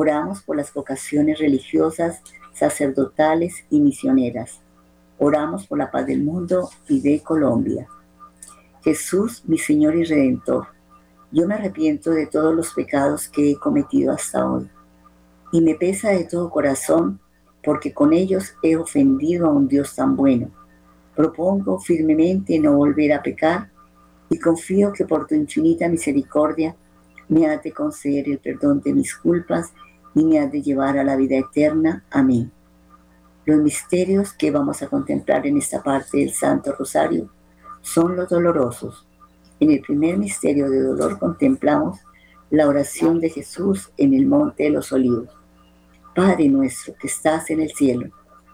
[0.00, 4.60] Oramos por las vocaciones religiosas sacerdotales y misioneras.
[5.18, 7.88] Oramos por la paz del mundo y de Colombia.
[8.84, 10.68] Jesús, mi Señor y Redentor,
[11.32, 14.70] yo me arrepiento de todos los pecados que he cometido hasta hoy
[15.50, 17.18] y me pesa de todo corazón
[17.64, 20.48] porque con ellos he ofendido a un Dios tan bueno.
[21.16, 23.68] Propongo firmemente no volver a pecar
[24.30, 26.76] y confío que por tu infinita misericordia
[27.28, 29.72] me has de conceder el perdón de mis culpas
[30.18, 32.04] de llevar a la vida eterna.
[32.10, 32.50] Amén.
[33.44, 37.30] Los misterios que vamos a contemplar en esta parte del Santo Rosario
[37.82, 39.06] son los dolorosos.
[39.60, 42.00] En el primer misterio de dolor contemplamos
[42.50, 45.28] la oración de Jesús en el Monte de los Olivos.
[46.16, 48.10] Padre nuestro que estás en el cielo,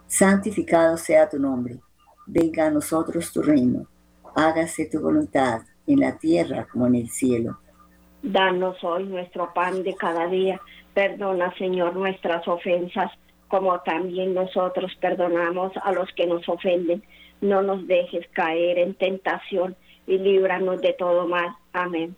[0.06, 1.80] santificado sea tu nombre.
[2.26, 3.86] Venga a nosotros tu reino.
[4.36, 7.58] Hágase tu voluntad en la tierra como en el cielo.
[8.22, 10.60] Danos hoy nuestro pan de cada día
[10.94, 13.10] Perdona, Señor, nuestras ofensas,
[13.48, 17.02] como también nosotros perdonamos a los que nos ofenden.
[17.40, 21.48] No nos dejes caer en tentación y líbranos de todo mal.
[21.72, 22.16] Amén.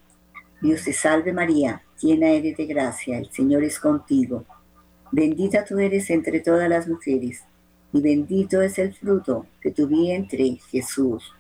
[0.61, 4.45] Dios te salve María, llena eres de gracia, el Señor es contigo.
[5.13, 7.45] Bendita tú eres entre todas las mujeres,
[7.93, 11.33] y bendito es el fruto de tu vientre, Jesús.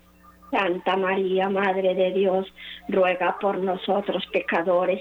[0.51, 2.47] Santa María, Madre de Dios,
[2.89, 5.01] ruega por nosotros pecadores,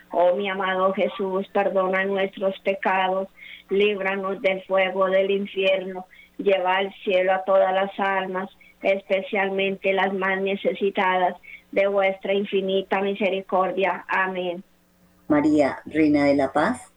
[0.11, 3.27] Oh mi amado Jesús, perdona nuestros pecados,
[3.69, 6.05] líbranos del fuego del infierno,
[6.37, 8.49] lleva al cielo a todas las almas,
[8.81, 11.35] especialmente las más necesitadas
[11.71, 14.05] de vuestra infinita misericordia.
[14.07, 14.63] Amén.
[15.27, 16.91] María, Reina de la Paz,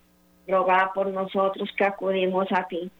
[0.48, 2.90] roga por nosotros que acudimos a ti.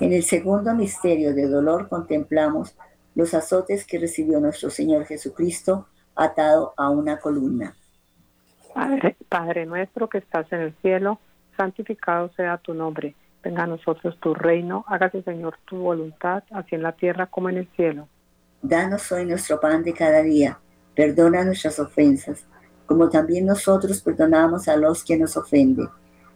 [0.00, 2.76] En el segundo misterio de dolor contemplamos
[3.16, 7.74] los azotes que recibió nuestro Señor Jesucristo atado a una columna.
[9.28, 11.18] Padre, nuestro que estás en el cielo,
[11.56, 13.16] santificado sea tu nombre.
[13.42, 17.58] Venga a nosotros tu reino, hágase Señor tu voluntad, así en la tierra como en
[17.58, 18.06] el cielo.
[18.62, 20.60] Danos hoy nuestro pan de cada día,
[20.94, 22.44] perdona nuestras ofensas,
[22.86, 25.88] como también nosotros perdonamos a los que nos ofenden.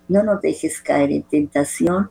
[0.09, 2.11] No nos dejes caer en tentación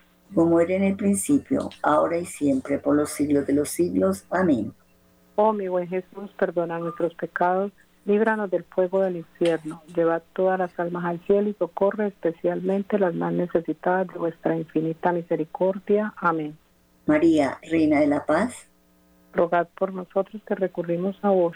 [0.33, 4.25] como era en el principio, ahora y siempre, por los siglos de los siglos.
[4.29, 4.73] Amén.
[5.35, 7.71] Oh mi buen Jesús, perdona nuestros pecados,
[8.05, 13.13] líbranos del fuego del infierno, lleva todas las almas al cielo y socorre especialmente las
[13.13, 16.13] más necesitadas de vuestra infinita misericordia.
[16.17, 16.57] Amén.
[17.05, 18.67] María, Reina de la Paz,
[19.33, 21.55] rogad por nosotros que recurrimos a vos.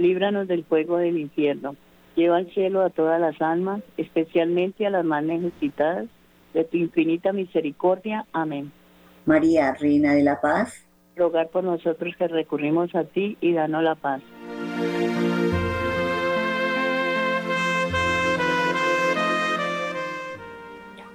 [0.00, 1.76] líbranos del fuego del infierno.
[2.16, 6.06] Lleva al cielo a todas las almas, especialmente a las más necesitadas,
[6.54, 8.26] de tu infinita misericordia.
[8.32, 8.72] Amén.
[9.26, 13.94] María, Reina de la Paz, rogar por nosotros que recurrimos a ti y danos la
[13.94, 14.22] paz.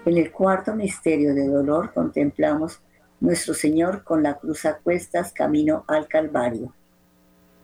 [0.05, 2.79] En el cuarto misterio de dolor contemplamos
[3.19, 6.73] nuestro Señor con la cruz a cuestas camino al Calvario.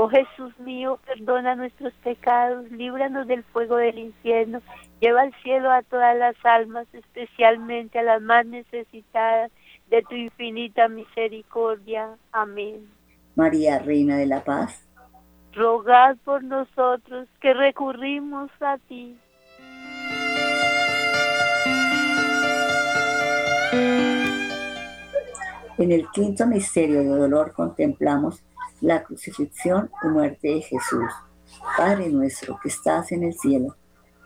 [0.00, 4.62] Oh Jesús mío, perdona nuestros pecados, líbranos del fuego del infierno,
[5.00, 9.50] lleva al cielo a todas las almas, especialmente a las más necesitadas
[9.90, 12.10] de tu infinita misericordia.
[12.30, 12.88] Amén.
[13.34, 14.86] María, Reina de la Paz,
[15.52, 19.18] rogad por nosotros que recurrimos a ti.
[25.76, 28.44] En el quinto misterio de dolor contemplamos
[28.80, 31.12] la crucifixión y muerte de Jesús.
[31.76, 33.76] Padre nuestro que estás en el cielo,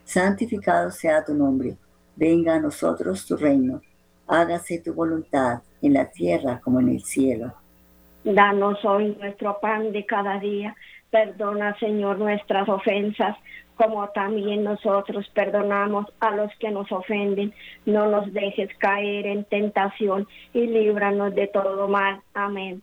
[0.04, 1.76] santificado sea tu nombre,
[2.16, 3.80] venga a nosotros tu reino,
[4.26, 7.54] hágase tu voluntad en la tierra como en el cielo.
[8.24, 10.76] Danos hoy nuestro pan de cada día,
[11.10, 13.36] perdona Señor nuestras ofensas,
[13.76, 17.52] como también nosotros perdonamos a los que nos ofenden.
[17.84, 22.20] No nos dejes caer en tentación y líbranos de todo mal.
[22.34, 22.82] Amén.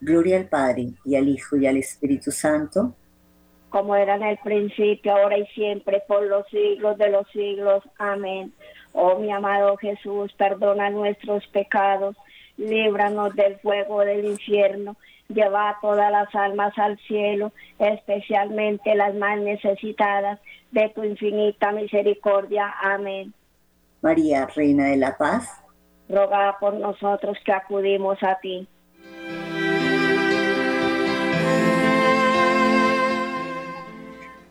[0.00, 2.94] Gloria al Padre, y al Hijo, y al Espíritu Santo.
[3.68, 7.84] Como era en el principio, ahora y siempre, por los siglos de los siglos.
[7.98, 8.52] Amén.
[8.92, 12.16] Oh mi amado Jesús, perdona nuestros pecados,
[12.56, 14.96] líbranos del fuego del infierno
[15.34, 22.74] lleva todas las almas al cielo, especialmente las más necesitadas de tu infinita misericordia.
[22.82, 23.32] Amén.
[24.02, 25.62] María, Reina de la Paz,
[26.08, 28.66] roga por nosotros que acudimos a ti.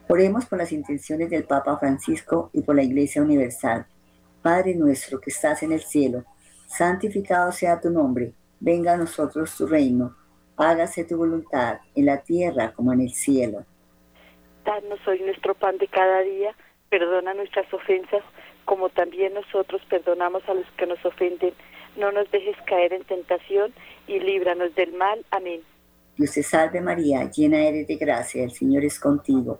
[0.09, 3.85] Oremos por las intenciones del Papa Francisco y por la Iglesia Universal.
[4.41, 6.25] Padre nuestro que estás en el cielo,
[6.67, 10.15] santificado sea tu nombre, venga a nosotros tu reino
[10.59, 13.65] hágase tu voluntad en la tierra como en el cielo.
[14.65, 16.53] Danos hoy nuestro pan de cada día,
[16.89, 18.21] perdona nuestras ofensas,
[18.65, 21.53] como también nosotros perdonamos a los que nos ofenden.
[21.95, 23.73] No nos dejes caer en tentación
[24.05, 25.25] y líbranos del mal.
[25.31, 25.61] Amén.
[26.17, 29.59] Dios te salve María, llena eres de gracia, el Señor es contigo.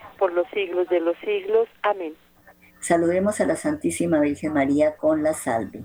[0.21, 1.67] por los siglos de los siglos.
[1.81, 2.15] Amén.
[2.79, 5.83] Saludemos a la Santísima Virgen María con la salve.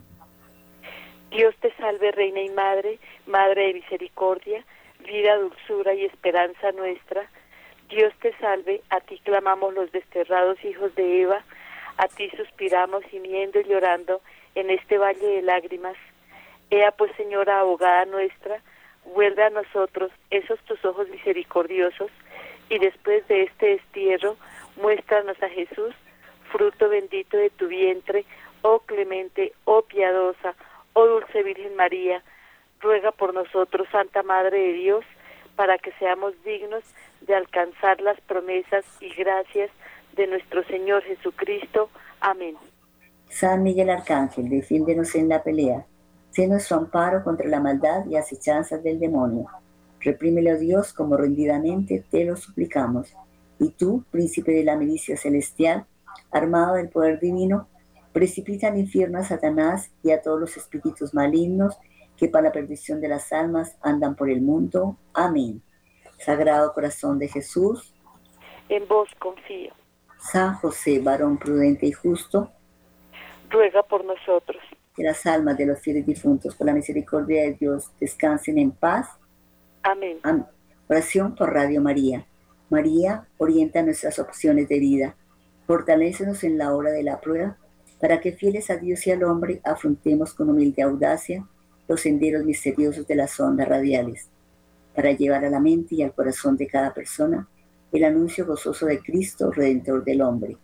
[1.30, 4.62] Dios te salve, Reina y Madre, Madre de Misericordia,
[5.06, 7.30] vida, dulzura y esperanza nuestra.
[7.88, 11.42] Dios te salve, a ti clamamos los desterrados hijos de Eva,
[11.96, 14.20] a ti suspiramos gimiendo y llorando
[14.54, 15.96] en este valle de lágrimas.
[16.68, 18.60] Ea pues, Señora abogada nuestra,
[19.14, 22.10] vuelve a nosotros esos tus ojos misericordiosos
[22.68, 24.36] y después de este destierro,
[24.76, 25.94] muéstranos a Jesús,
[26.50, 28.24] fruto bendito de tu vientre,
[28.62, 30.54] oh clemente, oh piadosa,
[30.92, 32.22] oh dulce Virgen María,
[32.80, 35.04] ruega por nosotros, Santa Madre de Dios,
[35.54, 36.84] para que seamos dignos
[37.22, 39.70] de alcanzar las promesas y gracias
[40.14, 41.90] de nuestro Señor Jesucristo.
[42.20, 42.56] Amén.
[43.28, 45.84] San Miguel Arcángel, defiéndenos en la pelea.
[46.30, 49.46] Sé nuestro amparo contra la maldad y acechanzas del demonio.
[50.00, 53.14] Reprímele, oh Dios, como rendidamente te lo suplicamos.
[53.58, 55.86] Y tú, príncipe de la milicia celestial,
[56.30, 57.68] armado del poder divino,
[58.12, 61.76] precipita al infierno a Satanás y a todos los espíritus malignos
[62.16, 64.96] que para la perdición de las almas andan por el mundo.
[65.12, 65.62] Amén.
[66.18, 67.94] Sagrado corazón de Jesús,
[68.68, 69.72] en vos confío.
[70.18, 72.50] San José, varón prudente y justo,
[73.50, 74.60] ruega por nosotros.
[74.94, 79.08] Que las almas de los fieles difuntos, por la misericordia de Dios, descansen en paz.
[79.86, 80.18] Amén.
[80.88, 82.26] Oración por Radio María.
[82.70, 85.14] María, orienta nuestras opciones de vida.
[85.64, 87.56] Fortalécenos en la hora de la prueba,
[88.00, 91.46] para que fieles a Dios y al hombre afrontemos con humilde audacia
[91.86, 94.28] los senderos misteriosos de las ondas radiales,
[94.92, 97.48] para llevar a la mente y al corazón de cada persona
[97.92, 100.56] el anuncio gozoso de Cristo, Redentor del hombre.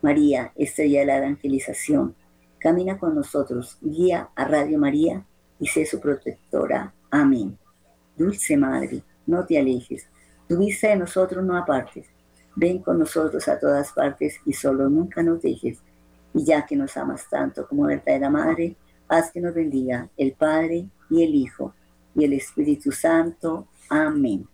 [0.00, 2.14] María, estrella de la evangelización,
[2.58, 5.26] camina con nosotros, guía a Radio María
[5.60, 6.94] y sé su protectora.
[7.10, 7.58] Amén.
[8.16, 10.06] Dulce Madre, no te alejes,
[10.48, 12.06] tu vista de nosotros no apartes.
[12.54, 15.78] Ven con nosotros a todas partes y solo nunca nos dejes.
[16.32, 18.76] Y ya que nos amas tanto como verdadera Madre,
[19.08, 21.74] haz que nos bendiga el Padre y el Hijo
[22.14, 23.68] y el Espíritu Santo.
[23.88, 24.44] Amén.